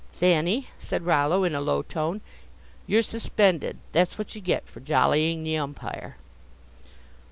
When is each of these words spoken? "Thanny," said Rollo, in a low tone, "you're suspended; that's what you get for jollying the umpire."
"Thanny," 0.13 0.67
said 0.79 1.05
Rollo, 1.05 1.43
in 1.43 1.53
a 1.53 1.61
low 1.61 1.83
tone, 1.83 2.21
"you're 2.87 3.03
suspended; 3.03 3.77
that's 3.91 4.17
what 4.17 4.33
you 4.33 4.41
get 4.41 4.65
for 4.67 4.79
jollying 4.79 5.43
the 5.43 5.57
umpire." 5.59 6.15